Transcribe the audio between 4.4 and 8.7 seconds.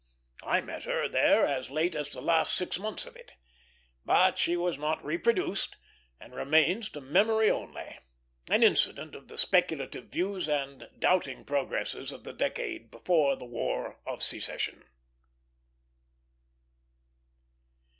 was not reproduced, and remains to memory only; an